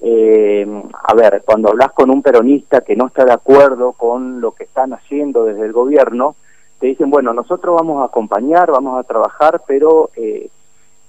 eh, 0.00 0.66
a 0.94 1.14
ver, 1.14 1.42
cuando 1.44 1.68
hablas 1.68 1.92
con 1.92 2.10
un 2.10 2.22
peronista 2.22 2.80
que 2.80 2.96
no 2.96 3.08
está 3.08 3.26
de 3.26 3.32
acuerdo 3.32 3.92
con 3.92 4.40
lo 4.40 4.52
que 4.52 4.64
están 4.64 4.94
haciendo 4.94 5.44
desde 5.44 5.66
el 5.66 5.72
gobierno, 5.72 6.34
te 6.80 6.86
dicen, 6.86 7.10
bueno, 7.10 7.34
nosotros 7.34 7.76
vamos 7.76 8.00
a 8.00 8.06
acompañar, 8.06 8.70
vamos 8.70 8.98
a 8.98 9.04
trabajar, 9.04 9.60
pero... 9.66 10.08
Eh, 10.16 10.48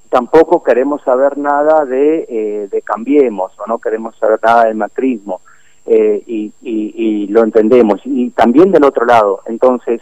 tampoco 0.10 0.63
queremos 0.63 1.01
saber 1.04 1.38
nada 1.38 1.86
de, 1.86 2.25
eh, 2.28 2.68
de 2.70 2.82
Cambiemos 2.82 3.51
o 3.60 3.68
no 3.68 3.78
queremos 3.78 4.16
saber 4.18 4.39
nada 4.44 4.66
del 4.66 4.75
macrismo 4.75 5.42
eh, 5.86 6.24
y, 6.25 7.28
lo 7.28 7.44
entendemos. 7.44 8.01
Y 8.06 8.32
también 8.32 8.72
del 8.72 8.84
otro 8.84 9.06
lado, 9.06 9.42
entonces, 9.46 10.01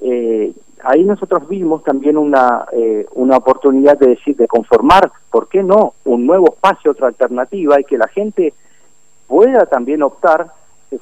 eh, 0.00 0.52
ahí 0.82 1.04
nosotros 1.04 1.46
vimos 1.48 1.84
también 1.84 2.16
una, 2.16 2.66
una 3.12 3.36
oportunidad 3.36 3.98
de 3.98 4.08
decir, 4.08 4.36
de 4.36 4.48
conformar, 4.48 5.12
¿por 5.30 5.48
qué 5.48 5.62
no?, 5.62 5.94
un 6.04 6.26
nuevo 6.26 6.54
espacio, 6.54 6.92
otra 6.92 7.08
alternativa 7.08 7.78
y 7.78 7.84
que 7.84 7.98
la 7.98 8.08
gente 8.08 8.54
pueda 9.26 9.66
también 9.66 10.02
optar 10.02 10.50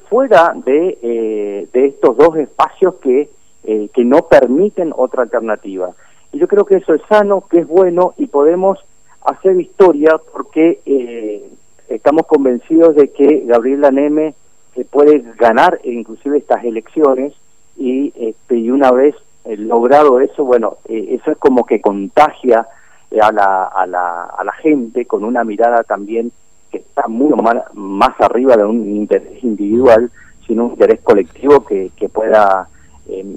fuera 0.08 0.54
de, 0.56 1.68
de 1.72 1.86
estos 1.86 2.16
dos 2.16 2.36
espacios 2.36 2.96
que, 2.96 3.30
que 3.62 4.04
no 4.04 4.22
permiten 4.22 4.92
otra 4.96 5.22
alternativa. 5.22 5.94
Y 6.32 6.38
yo 6.38 6.48
creo 6.48 6.64
que 6.64 6.76
eso 6.76 6.94
es 6.94 7.02
sano, 7.08 7.44
que 7.50 7.60
es 7.60 7.66
bueno 7.66 8.14
y 8.16 8.26
podemos 8.26 8.78
hacer 9.22 9.60
historia 9.60 10.20
porque 10.32 10.80
eh, 10.86 11.48
estamos 11.88 12.26
convencidos 12.26 12.94
de 12.94 13.10
que 13.10 13.44
Gabriel 13.46 13.82
Neme 13.92 14.34
eh, 14.76 14.84
puede 14.90 15.24
ganar 15.38 15.80
inclusive 15.84 16.38
estas 16.38 16.64
elecciones 16.64 17.34
y, 17.76 18.12
este, 18.16 18.56
y 18.56 18.70
una 18.70 18.92
vez 18.92 19.14
eh, 19.44 19.56
logrado 19.56 20.20
eso, 20.20 20.44
bueno, 20.44 20.78
eso 20.88 21.30
es 21.30 21.38
como 21.38 21.64
que 21.64 21.80
contagia 21.80 22.66
a 23.20 23.32
la, 23.32 23.64
a, 23.64 23.86
la, 23.86 24.24
a 24.24 24.44
la 24.44 24.52
gente 24.52 25.06
con 25.06 25.24
una 25.24 25.42
mirada 25.44 25.82
también 25.82 26.30
que 26.70 26.78
está 26.78 27.08
muy 27.08 27.30
más, 27.30 27.56
más 27.74 28.20
arriba 28.20 28.56
de 28.56 28.64
un 28.64 28.96
interés 28.96 29.42
individual, 29.42 30.10
sino 30.46 30.66
un 30.66 30.70
interés 30.72 31.00
colectivo 31.00 31.64
que, 31.64 31.90
que 31.96 32.08
pueda 32.08 32.68
eh, 32.68 32.79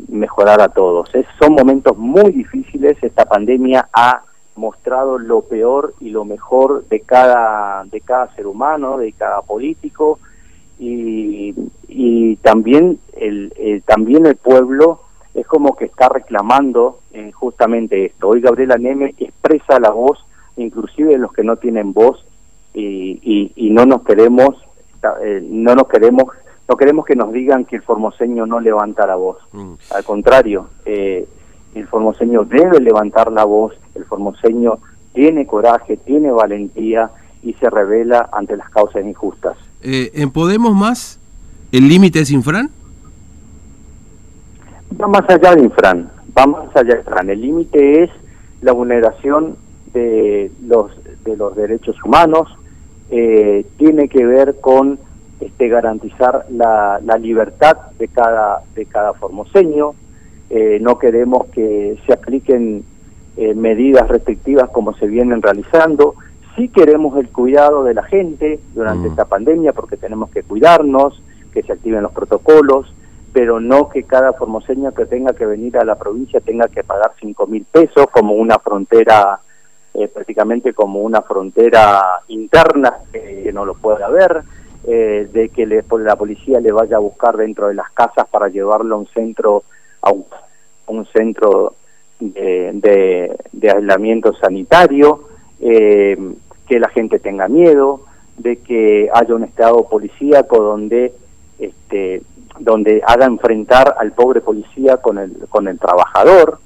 mejorar 0.07 0.61
a 0.61 0.69
todos. 0.69 1.09
son 1.39 1.53
momentos 1.53 1.97
muy 1.97 2.31
difíciles, 2.31 2.97
esta 3.01 3.25
pandemia 3.25 3.89
ha 3.91 4.23
mostrado 4.55 5.17
lo 5.17 5.41
peor 5.41 5.95
y 5.99 6.09
lo 6.09 6.25
mejor 6.25 6.87
de 6.87 6.99
cada, 6.99 7.83
de 7.85 8.01
cada 8.01 8.33
ser 8.35 8.45
humano, 8.45 8.97
de 8.97 9.11
cada 9.13 9.41
político 9.41 10.19
y, 10.79 11.55
y 11.87 12.35
también, 12.37 12.99
el, 13.13 13.83
también 13.85 14.25
el 14.25 14.35
pueblo 14.35 15.01
es 15.33 15.47
como 15.47 15.75
que 15.75 15.85
está 15.85 16.09
reclamando 16.09 16.99
eh, 17.11 17.31
justamente 17.31 18.05
esto. 18.05 18.29
Hoy 18.29 18.41
Gabriela 18.41 18.75
Neme 18.77 19.15
expresa 19.17 19.79
la 19.79 19.91
voz, 19.91 20.23
inclusive 20.57 21.13
de 21.13 21.17
los 21.17 21.33
que 21.33 21.43
no 21.43 21.57
tienen 21.57 21.93
voz 21.93 22.23
y, 22.73 23.51
y, 23.55 23.69
no 23.69 23.85
nos 23.85 24.03
queremos, 24.03 24.55
eh, 25.23 25.45
no 25.47 25.75
nos 25.75 25.87
queremos 25.87 26.25
no 26.73 26.77
queremos 26.77 27.05
que 27.05 27.15
nos 27.15 27.31
digan 27.31 27.65
que 27.65 27.75
el 27.75 27.83
formoseño 27.83 28.47
no 28.47 28.59
levanta 28.59 29.05
la 29.05 29.15
voz. 29.15 29.37
Mm. 29.51 29.73
Al 29.93 30.03
contrario, 30.03 30.69
eh, 30.85 31.27
el 31.75 31.87
formoseño 31.87 32.45
debe 32.45 32.79
levantar 32.79 33.31
la 33.31 33.43
voz, 33.45 33.73
el 33.93 34.05
formoseño 34.05 34.79
tiene 35.13 35.45
coraje, 35.45 35.97
tiene 35.97 36.31
valentía 36.31 37.11
y 37.43 37.53
se 37.53 37.69
revela 37.69 38.27
ante 38.33 38.57
las 38.57 38.71
causas 38.71 39.05
injustas. 39.05 39.55
Eh, 39.83 40.09
¿En 40.15 40.31
Podemos 40.31 40.73
más 40.73 41.19
el 41.71 41.87
límite 41.87 42.21
es 42.21 42.31
Infran? 42.31 42.71
Va 44.99 45.07
más 45.07 45.29
allá 45.29 45.53
de 45.53 45.61
Infran, 45.61 46.09
va 46.35 46.47
más 46.47 46.75
allá 46.75 46.95
de 46.95 47.01
Infran. 47.01 47.29
El 47.29 47.41
límite 47.41 48.03
es 48.03 48.09
la 48.61 48.71
vulneración 48.71 49.57
de 49.93 50.51
los, 50.65 50.91
de 51.23 51.37
los 51.37 51.55
derechos 51.55 51.95
humanos, 52.03 52.49
eh, 53.11 53.63
tiene 53.77 54.09
que 54.09 54.25
ver 54.25 54.59
con 54.59 54.97
este, 55.45 55.67
garantizar 55.67 56.45
la, 56.49 56.99
la, 57.03 57.17
libertad 57.17 57.75
de 57.99 58.07
cada, 58.07 58.61
de 58.75 58.85
cada 58.85 59.13
formoseño. 59.13 59.93
Eh, 60.49 60.77
no 60.81 60.97
queremos 60.97 61.47
que 61.47 61.97
se 62.05 62.13
apliquen 62.13 62.85
eh, 63.35 63.53
medidas 63.53 64.07
restrictivas 64.07 64.69
como 64.69 64.93
se 64.93 65.07
vienen 65.07 65.41
realizando. 65.41 66.15
Sí 66.55 66.69
queremos 66.69 67.17
el 67.17 67.29
cuidado 67.29 67.83
de 67.83 67.93
la 67.93 68.03
gente 68.03 68.59
durante 68.73 69.07
mm. 69.07 69.11
esta 69.11 69.25
pandemia 69.25 69.73
porque 69.73 69.97
tenemos 69.97 70.29
que 70.29 70.43
cuidarnos, 70.43 71.21
que 71.51 71.63
se 71.63 71.73
activen 71.73 72.03
los 72.03 72.13
protocolos, 72.13 72.93
pero 73.33 73.59
no 73.59 73.89
que 73.89 74.03
cada 74.03 74.33
formoseño 74.33 74.93
que 74.93 75.05
tenga 75.05 75.33
que 75.33 75.45
venir 75.45 75.77
a 75.77 75.83
la 75.83 75.95
provincia 75.95 76.39
tenga 76.39 76.67
que 76.67 76.83
pagar 76.83 77.13
cinco 77.19 77.47
mil 77.47 77.65
pesos 77.65 78.05
como 78.11 78.33
una 78.33 78.59
frontera, 78.59 79.39
eh, 79.93 80.07
prácticamente 80.07 80.73
como 80.73 80.99
una 80.99 81.21
frontera 81.21 82.01
interna 82.27 82.93
que 83.11 83.51
no 83.51 83.65
lo 83.65 83.73
pueda 83.73 84.05
haber. 84.05 84.43
Eh, 84.85 85.29
de 85.31 85.47
que 85.47 85.65
le, 85.65 85.81
la 85.99 86.17
policía 86.17 86.59
le 86.59 86.73
vaya 86.73 86.97
a 86.97 86.99
buscar 86.99 87.37
dentro 87.37 87.69
de 87.69 87.73
las 87.73 87.89
casas 87.91 88.27
para 88.29 88.49
llevarlo 88.49 88.95
a 88.95 88.97
un 88.97 89.07
centro 89.07 89.63
a 90.01 90.11
un, 90.11 91.05
centro 91.05 91.75
de, 92.19 93.33
de, 93.53 93.71
aislamiento 93.71 94.33
sanitario, 94.33 95.29
eh, 95.61 96.17
que 96.67 96.79
la 96.79 96.89
gente 96.89 97.19
tenga 97.19 97.47
miedo, 97.47 98.01
de 98.35 98.57
que 98.57 99.09
haya 99.13 99.33
un 99.33 99.45
estado 99.45 99.87
policíaco 99.87 100.61
donde 100.61 101.13
este 101.59 102.21
donde 102.59 103.01
haga 103.07 103.25
enfrentar 103.25 103.95
al 103.97 104.11
pobre 104.11 104.41
policía 104.41 104.97
con 104.97 105.17
el 105.17 105.47
con 105.47 105.69
el 105.69 105.79
trabajador. 105.79 106.59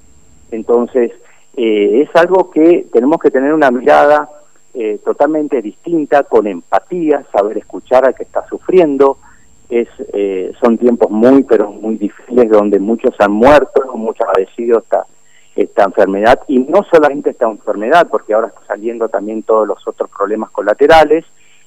Entonces 0.49 1.11
eh, 1.55 2.01
es 2.01 2.15
algo 2.15 2.49
que 2.49 2.87
tenemos 2.91 3.19
que 3.19 3.29
tener 3.29 3.53
una 3.53 3.69
mirada 3.69 4.27
eh, 4.79 4.99
totalmente 5.03 5.59
distinta, 5.59 6.21
con 6.21 6.45
empatía, 6.45 7.25
saber 7.35 7.57
escuchar 7.57 8.05
al 8.05 8.13
que 8.13 8.21
está 8.21 8.47
sufriendo. 8.47 9.17
Es, 9.67 9.87
eh, 10.13 10.53
son 10.61 10.77
tiempos 10.77 11.09
muy, 11.09 11.41
pero 11.41 11.71
muy 11.71 11.95
difíciles 11.95 12.47
donde 12.51 12.79
muchos 12.79 13.15
han 13.17 13.31
muerto, 13.31 13.91
muchos 13.95 14.27
han 14.27 14.33
padecido 14.33 14.77
esta, 14.77 15.07
esta 15.55 15.83
enfermedad, 15.83 16.41
y 16.47 16.59
no 16.59 16.85
solamente 16.91 17.31
esta 17.31 17.49
enfermedad, 17.49 18.07
porque 18.07 18.35
ahora 18.35 18.49
está 18.49 18.61
saliendo 18.67 19.09
también 19.09 19.41
todos 19.41 19.67
los 19.67 19.79
otros 19.87 20.11
problemas 20.15 20.51
colaterales, 20.51 21.25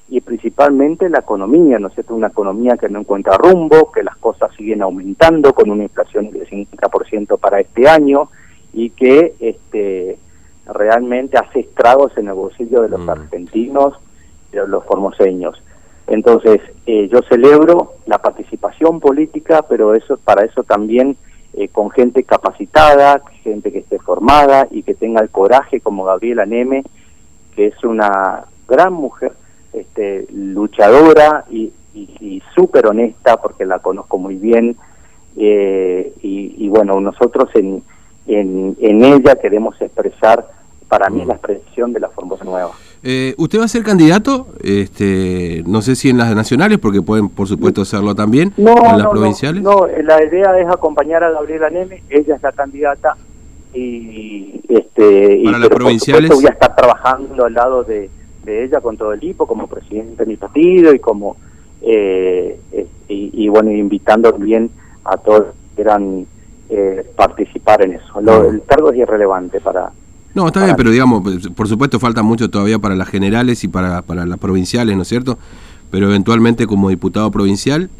y 0.08 0.20
principalmente 0.20 1.08
la 1.08 1.18
economía, 1.18 1.80
¿no 1.80 1.88
es 1.88 1.94
cierto? 1.94 2.14
Una 2.14 2.28
economía 2.28 2.76
que 2.76 2.88
no 2.88 3.00
encuentra 3.00 3.36
rumbo, 3.38 3.90
que 3.90 4.04
las 4.04 4.16
cosas 4.18 4.54
siguen 4.56 4.82
aumentando 4.82 5.52
con 5.52 5.68
una 5.68 5.82
inflación 5.82 6.30
del 6.30 6.48
50% 6.48 7.40
para 7.40 7.58
este 7.58 7.88
año 7.88 8.30
y 8.72 8.90
que 8.90 9.34
este 9.40 10.16
realmente 10.66 11.38
hace 11.38 11.60
estragos 11.60 12.16
en 12.16 12.28
el 12.28 12.34
bolsillo 12.34 12.82
de 12.82 12.88
los 12.90 13.00
mm. 13.00 13.10
argentinos, 13.10 13.94
de 14.52 14.66
los 14.66 14.84
formoseños. 14.84 15.60
Entonces, 16.06 16.60
eh, 16.86 17.08
yo 17.10 17.20
celebro 17.28 17.94
la 18.06 18.18
participación 18.18 18.98
política, 19.00 19.62
pero 19.68 19.94
eso 19.94 20.18
para 20.18 20.44
eso 20.44 20.64
también 20.64 21.16
eh, 21.52 21.68
con 21.68 21.90
gente 21.90 22.24
capacitada, 22.24 23.22
gente 23.42 23.72
que 23.72 23.78
esté 23.78 23.98
formada 23.98 24.66
y 24.70 24.82
que 24.82 24.94
tenga 24.94 25.20
el 25.20 25.30
coraje 25.30 25.80
como 25.80 26.04
Gabriela 26.04 26.46
Neme, 26.46 26.84
que 27.54 27.68
es 27.68 27.84
una 27.84 28.44
gran 28.68 28.92
mujer, 28.92 29.32
este, 29.72 30.26
luchadora 30.32 31.44
y, 31.50 31.72
y, 31.94 32.42
súper 32.54 32.86
honesta, 32.86 33.36
porque 33.36 33.64
la 33.64 33.78
conozco 33.78 34.18
muy 34.18 34.36
bien. 34.36 34.76
Eh, 35.36 36.12
y, 36.22 36.64
y, 36.64 36.68
bueno, 36.68 37.00
nosotros 37.00 37.50
en, 37.54 37.82
en, 38.34 38.76
en 38.80 39.04
ella 39.04 39.36
queremos 39.36 39.80
expresar 39.80 40.46
para 40.90 41.08
mí 41.08 41.20
es 41.20 41.28
la 41.28 41.34
expresión 41.34 41.92
de 41.92 42.00
la 42.00 42.08
Formosa 42.08 42.44
Nueva. 42.44 42.72
Eh, 43.04 43.34
¿Usted 43.38 43.60
va 43.60 43.64
a 43.64 43.68
ser 43.68 43.84
candidato? 43.84 44.48
Este, 44.62 45.62
no 45.64 45.82
sé 45.82 45.94
si 45.94 46.10
en 46.10 46.18
las 46.18 46.34
nacionales, 46.34 46.78
porque 46.78 47.00
pueden, 47.00 47.28
por 47.28 47.46
supuesto, 47.46 47.82
hacerlo 47.82 48.16
también, 48.16 48.52
no, 48.56 48.72
en 48.72 48.98
las 48.98 49.06
provinciales. 49.06 49.62
No, 49.62 49.86
la 49.86 50.22
idea 50.22 50.58
es 50.58 50.66
acompañar 50.66 51.22
a 51.22 51.30
Gabriela 51.30 51.70
Neme, 51.70 52.02
ella 52.10 52.34
es 52.34 52.42
la 52.42 52.52
candidata 52.52 53.16
y 53.72 54.60
este 54.68 55.42
para 55.44 55.58
las 55.58 55.68
provinciales 55.68 56.28
voy 56.30 56.46
a 56.46 56.50
estar 56.50 56.74
trabajando 56.74 57.44
al 57.44 57.54
lado 57.54 57.84
de, 57.84 58.10
ella 58.44 58.80
con 58.80 58.96
todo 58.96 59.12
el 59.12 59.18
equipo 59.18 59.46
como 59.46 59.68
presidente 59.68 60.24
de 60.24 60.26
mi 60.26 60.36
partido 60.36 60.92
y 60.92 60.98
como 60.98 61.36
eh, 61.82 62.58
y, 63.06 63.48
bueno 63.48 63.70
invitando 63.70 64.32
también 64.32 64.70
a 65.04 65.16
todos 65.18 65.54
que 65.54 65.76
quieran 65.76 66.26
eh, 66.70 67.04
participar 67.16 67.84
en 67.84 67.94
eso. 67.94 68.20
el 68.20 68.62
cargo 68.64 68.92
es 68.92 68.98
irrelevante 68.98 69.60
para 69.60 69.90
no, 70.34 70.46
está 70.46 70.64
bien, 70.64 70.76
pero 70.76 70.90
digamos, 70.90 71.22
pues, 71.22 71.48
por 71.48 71.66
supuesto 71.66 71.98
falta 71.98 72.22
mucho 72.22 72.48
todavía 72.50 72.78
para 72.78 72.94
las 72.94 73.08
generales 73.08 73.64
y 73.64 73.68
para, 73.68 74.02
para 74.02 74.26
las 74.26 74.38
provinciales, 74.38 74.94
¿no 74.94 75.02
es 75.02 75.08
cierto? 75.08 75.38
Pero 75.90 76.06
eventualmente 76.06 76.66
como 76.68 76.88
diputado 76.88 77.30
provincial. 77.32 77.90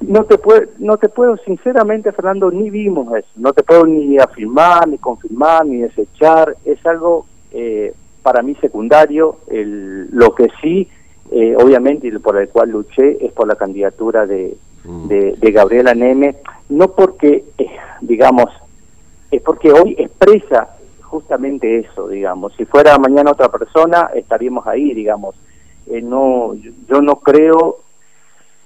no 0.00 0.24
te 0.24 0.38
puedo, 0.38 0.62
no 0.78 0.98
te 0.98 1.08
puedo, 1.08 1.36
sinceramente, 1.38 2.12
Fernando, 2.12 2.50
ni 2.52 2.70
vimos 2.70 3.08
eso. 3.16 3.28
No 3.34 3.52
te 3.52 3.64
puedo 3.64 3.86
ni 3.86 4.18
afirmar, 4.18 4.86
ni 4.86 4.98
confirmar, 4.98 5.66
ni 5.66 5.78
desechar. 5.78 6.56
Es 6.64 6.84
algo 6.86 7.26
eh, 7.50 7.92
para 8.22 8.42
mí 8.42 8.54
secundario. 8.60 9.38
El, 9.48 10.10
lo 10.12 10.32
que 10.36 10.46
sí, 10.62 10.88
eh, 11.30 11.54
obviamente, 11.56 12.08
y 12.08 12.10
por 12.18 12.36
el 12.36 12.48
cual 12.48 12.70
luché, 12.70 13.24
es 13.24 13.32
por 13.32 13.46
la 13.46 13.56
candidatura 13.56 14.26
de, 14.26 14.56
mm. 14.84 15.08
de, 15.08 15.52
Gabriela 15.52 15.94
Neme. 15.94 16.36
No 16.68 16.88
porque, 16.88 17.44
eh, 17.58 17.66
digamos, 18.00 18.46
es 19.30 19.40
porque 19.42 19.72
hoy 19.72 19.94
expresa 19.98 20.76
justamente 21.02 21.78
eso, 21.78 22.08
digamos. 22.08 22.52
Si 22.56 22.64
fuera 22.64 22.98
mañana 22.98 23.32
otra 23.32 23.48
persona, 23.48 24.10
estaríamos 24.14 24.66
ahí, 24.66 24.94
digamos. 24.94 25.34
no, 25.86 26.54
yo 26.54 27.00
no 27.00 27.16
creo 27.16 27.78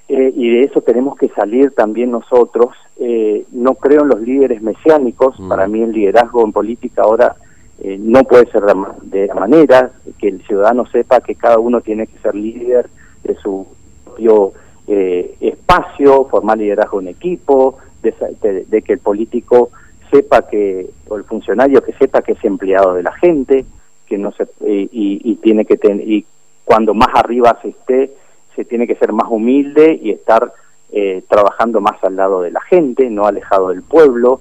eh, 0.09 0.33
y 0.37 0.51
de 0.51 0.61
eso 0.63 0.83
tenemos 0.83 1.17
que 1.17 1.29
salir 1.31 1.71
también 1.73 2.11
nosotros. 2.11 2.75
Eh, 2.99 3.47
no 3.53 3.75
creo 3.75 4.03
en 4.03 4.09
los 4.09 4.21
líderes 4.21 4.63
mesiánicos, 4.63 5.39
mm. 5.39 5.49
para 5.49 5.67
mí 5.67 5.83
el 5.83 5.93
liderazgo 5.93 6.45
en 6.45 6.53
política 6.53 7.03
ahora 7.03 7.37
eh, 7.83 7.97
no 7.99 8.23
puede 8.25 8.51
ser 8.51 8.63
de 9.03 9.27
la 9.27 9.35
manera 9.35 9.91
que 10.19 10.29
el 10.29 10.43
ciudadano 10.47 10.87
sepa 10.87 11.21
que 11.21 11.35
cada 11.35 11.59
uno 11.59 11.81
tiene 11.81 12.07
que 12.07 12.19
ser 12.19 12.35
líder 12.35 12.89
de 13.23 13.35
su 13.37 13.67
propio 14.05 14.53
espacio, 14.87 16.27
formar 16.27 16.59
liderazgo 16.59 17.01
en 17.01 17.09
equipo, 17.09 17.79
de, 18.03 18.83
que 18.83 18.93
el 18.93 18.99
político 18.99 19.71
sepa 20.11 20.47
que, 20.47 20.91
o 21.09 21.17
el 21.17 21.25
funcionario 21.25 21.83
que 21.83 21.95
sepa 21.95 22.21
que 22.21 22.33
es 22.33 22.45
empleado 22.45 22.93
de 22.93 23.03
la 23.03 23.13
gente, 23.13 23.65
que 24.07 24.19
no 24.19 24.31
se, 24.33 24.47
y, 24.61 25.21
y 25.25 25.37
tiene 25.37 25.65
que 25.65 25.79
y 26.07 26.27
cuando 26.65 26.95
más 26.95 27.09
arriba 27.15 27.59
se 27.63 27.69
esté, 27.69 28.15
se 28.57 28.65
tiene 28.65 28.87
que 28.87 28.97
ser 28.97 29.13
más 29.13 29.31
humilde 29.31 29.99
y 30.01 30.11
estar 30.11 30.53
eh, 30.93 31.25
trabajando 31.29 31.81
más 31.81 32.03
al 32.03 32.17
lado 32.17 32.43
de 32.43 32.51
la 32.51 32.61
gente, 32.63 33.11
no 33.11 33.27
alejado 33.27 33.69
del 33.69 33.83
pueblo. 33.83 34.41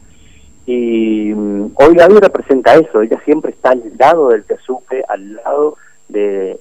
Y 0.65 1.33
mm, 1.33 1.71
hoy 1.75 1.95
Gaby 1.95 2.15
representa 2.19 2.75
eso, 2.75 3.01
ella 3.01 3.19
siempre 3.25 3.51
está 3.51 3.71
al 3.71 3.83
lado 3.97 4.29
del 4.29 4.43
que 4.43 4.55
sufre, 4.65 5.03
al 5.07 5.35
lado 5.35 5.77
de, 6.09 6.57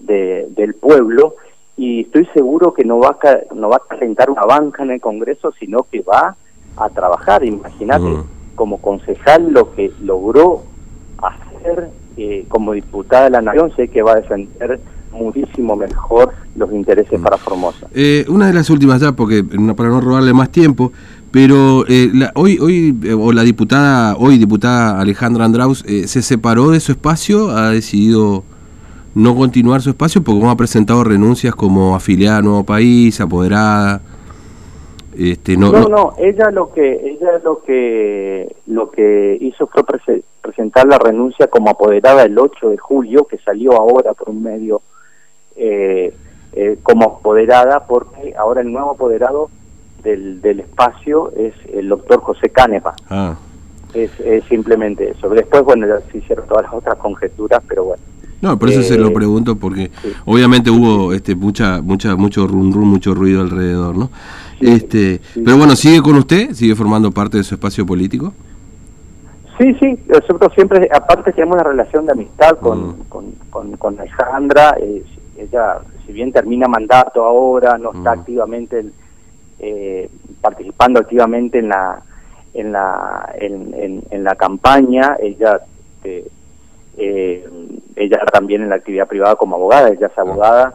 del 0.56 0.75
pueblo, 0.75 1.37
y 1.76 2.02
estoy 2.02 2.26
seguro 2.35 2.75
que 2.75 2.85
no 2.85 2.99
va, 2.99 3.16
a, 3.23 3.54
no 3.54 3.68
va 3.68 3.76
a 3.76 3.88
calentar 3.88 4.30
una 4.30 4.42
banca 4.42 4.82
en 4.82 4.92
el 4.92 5.00
Congreso, 5.00 5.52
sino 5.59 5.85
que 5.90 6.00
va 6.02 6.37
a 6.76 6.88
trabajar. 6.90 7.44
Imagínate, 7.44 8.18
como 8.54 8.80
concejal, 8.80 9.52
lo 9.52 9.73
que 9.75 9.90
logró 10.02 10.62
hacer 11.18 11.90
eh, 12.16 12.44
como 12.49 12.73
diputada 12.73 13.25
de 13.25 13.30
la 13.30 13.42
Nación, 13.42 13.75
sé 13.75 13.88
que 13.88 14.02
va 14.02 14.12
a 14.12 14.16
defender 14.16 14.80
muchísimo 15.12 15.76
mejor 15.76 16.32
los 16.56 16.73
intereses 16.73 17.21
para 17.21 17.37
Formosa. 17.37 17.87
Eh, 17.94 18.25
una 18.28 18.47
de 18.47 18.54
las 18.54 18.68
últimas 18.71 19.00
ya, 19.00 19.12
porque 19.12 19.44
para 19.76 19.88
no 19.88 20.00
robarle 20.00 20.32
más 20.32 20.50
tiempo, 20.50 20.92
pero 21.32 21.84
eh, 21.88 22.10
hoy, 22.34 22.58
hoy 22.60 22.96
eh, 23.04 23.14
o 23.14 23.32
la 23.32 23.42
diputada, 23.42 24.16
hoy 24.16 24.38
diputada 24.38 25.00
Alejandra 25.00 25.44
Andraus, 25.44 25.80
se 25.80 26.22
separó 26.22 26.70
de 26.70 26.80
su 26.80 26.92
espacio, 26.92 27.50
ha 27.50 27.70
decidido 27.70 28.44
no 29.14 29.34
continuar 29.34 29.80
su 29.80 29.90
espacio 29.90 30.22
porque 30.22 30.40
como 30.40 30.50
ha 30.50 30.56
presentado 30.56 31.04
renuncias 31.04 31.54
como 31.54 31.94
afiliada 31.94 32.38
a 32.38 32.42
Nuevo 32.42 32.64
País, 32.64 33.20
apoderada. 33.20 34.00
Este, 35.16 35.58
no, 35.58 35.70
no, 35.70 35.88
no, 35.88 36.14
ella 36.16 36.50
lo 36.50 36.72
que 36.72 36.90
ella 36.90 37.38
lo 37.44 37.62
que 37.62 38.56
lo 38.66 38.90
que 38.90 39.36
hizo 39.42 39.66
fue 39.66 39.82
presentar 40.40 40.86
la 40.86 40.98
renuncia 40.98 41.48
como 41.48 41.70
apoderada 41.70 42.22
el 42.22 42.38
8 42.38 42.70
de 42.70 42.78
julio, 42.78 43.24
que 43.24 43.36
salió 43.38 43.72
ahora 43.72 44.14
por 44.14 44.30
un 44.30 44.42
medio 44.42 44.80
eh, 45.54 46.14
eh, 46.54 46.78
como 46.82 47.18
apoderada, 47.18 47.86
porque 47.86 48.34
ahora 48.38 48.62
el 48.62 48.72
nuevo 48.72 48.92
apoderado 48.92 49.50
del, 50.02 50.40
del 50.40 50.61
espacio 50.61 51.32
es 51.37 51.54
el 51.73 51.88
doctor 51.88 52.21
José 52.21 52.50
Canepa. 52.50 52.94
Ah. 53.09 53.37
Es, 53.94 54.11
simplemente 54.49 55.11
eso. 55.11 55.28
Después, 55.28 55.62
bueno, 55.64 55.87
ya 55.87 56.00
se 56.11 56.18
hicieron 56.18 56.47
todas 56.47 56.64
las 56.64 56.73
otras 56.73 56.97
conjeturas, 56.97 57.62
pero 57.68 57.85
bueno. 57.85 58.02
No, 58.40 58.59
por 58.59 58.71
eso 58.71 58.82
se 58.82 58.99
lo 58.99 59.09
eh, 59.09 59.12
pregunto, 59.12 59.54
porque 59.56 59.90
obviamente 60.25 60.68
hubo 60.68 61.12
este 61.12 61.37
mucha 61.37 61.80
mucha 61.80 62.16
mucho 62.16 62.46
rum, 62.46 62.72
rum 62.72 62.88
mucho 62.88 63.14
ruido 63.14 63.40
alrededor, 63.40 63.96
¿no? 63.96 64.11
este, 64.61 65.20
pero 65.44 65.57
bueno, 65.57 65.76
¿sigue 65.76 66.03
con 66.03 66.16
usted? 66.16 66.50
¿Sigue 66.53 66.74
formando 66.74 67.12
parte 67.12 67.37
de 67.37 67.44
su 67.44 67.55
espacio 67.55 67.87
político? 67.87 68.33
Sí, 69.59 69.74
sí, 69.79 69.96
nosotros 70.09 70.53
siempre, 70.55 70.88
aparte 70.92 71.33
tenemos 71.33 71.55
una 71.55 71.64
relación 71.64 72.07
de 72.07 72.12
amistad 72.12 72.59
con, 72.59 72.88
mm. 72.88 72.94
con, 73.09 73.33
con, 73.50 73.76
con, 73.76 74.00
Alejandra, 74.00 74.74
eh, 74.81 75.05
ella, 75.38 75.79
si 76.05 76.12
bien 76.12 76.33
termina 76.33 76.66
mandato 76.66 77.24
ahora, 77.24 77.79
no 77.79 77.92
está 77.92 78.16
mm. 78.16 78.18
activamente 78.18 78.87
eh, 79.62 80.11
participando 80.40 81.01
activamente 81.01 81.61
en 81.61 81.68
la 81.68 82.03
en 82.53 82.72
la 82.72 83.33
en, 83.38 84.03
en, 84.11 84.25
la 84.25 84.35
campaña, 84.35 85.16
ella 85.20 85.61
eh, 86.05 86.29
eh, 86.98 87.48
ella 87.96 88.18
también 88.33 88.62
en 88.62 88.68
la 88.68 88.75
actividad 88.75 89.07
privada 89.07 89.37
como 89.37 89.57
abogada, 89.57 89.88
ella 89.88 90.09
es 90.09 90.18
abogada. 90.18 90.75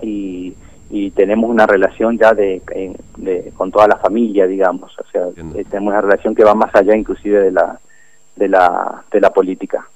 Y, 0.00 0.54
y 0.90 1.10
tenemos 1.10 1.50
una 1.50 1.66
relación 1.66 2.18
ya 2.18 2.32
de, 2.32 2.62
con 3.56 3.70
toda 3.70 3.86
la 3.88 3.96
familia, 3.96 4.46
digamos, 4.46 4.90
o 4.98 5.04
sea, 5.12 5.26
tenemos 5.34 5.92
una 5.92 6.00
relación 6.00 6.34
que 6.34 6.44
va 6.44 6.54
más 6.54 6.74
allá 6.74 6.96
inclusive 6.96 7.42
de 7.42 7.52
la 7.52 7.78
de 8.36 8.48
la 8.48 9.04
de 9.12 9.20
la 9.20 9.30
política. 9.30 9.86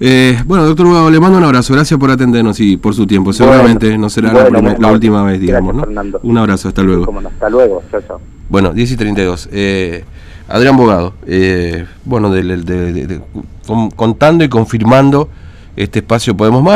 Eh, 0.00 0.38
bueno, 0.46 0.64
doctor 0.64 0.86
Hugo, 0.86 1.10
le 1.10 1.20
mando 1.20 1.38
un 1.38 1.44
abrazo. 1.44 1.74
Gracias 1.74 1.98
por 1.98 2.10
atendernos 2.10 2.60
y 2.60 2.76
por 2.76 2.94
su 2.94 3.06
tiempo. 3.06 3.32
Seguramente 3.32 3.96
no 3.98 4.10
será 4.10 4.32
la, 4.32 4.92
última 4.92 5.22
vez, 5.24 5.40
digamos. 5.40 5.74
¿no? 5.74 5.84
Un 6.22 6.38
abrazo, 6.38 6.68
hasta 6.68 6.82
luego. 6.82 7.12
hasta 7.26 7.50
luego. 7.50 7.82
Chao, 7.90 8.20
Bueno, 8.48 8.72
10 8.72 8.92
y 8.92 8.96
32. 8.96 9.48
Eh, 9.52 10.04
Adrián 10.48 10.76
Bogado, 10.76 11.12
eh, 11.26 11.84
bueno, 12.04 12.30
de, 12.30 13.20
contando 13.96 14.44
y 14.44 14.48
confirmando 14.48 15.28
este 15.76 15.98
espacio 15.98 16.36
Podemos 16.36 16.62
Más. 16.62 16.66